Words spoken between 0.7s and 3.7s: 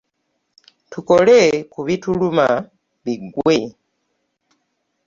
Tukole ku bituluma biggwe.